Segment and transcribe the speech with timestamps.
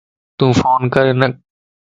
[0.37, 1.33] تُون فون ڪَر ھنک